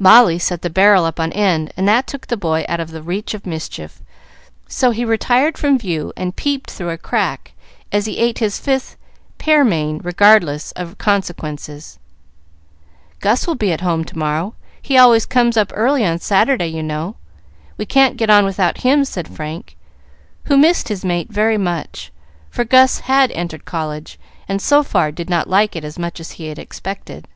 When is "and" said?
1.76-1.86, 6.16-6.34, 24.48-24.60